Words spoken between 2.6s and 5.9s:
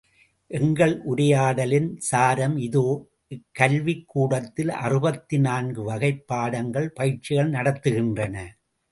இதோ இக்கல்விக் கூடத்தில் அறுபத்து நான்கு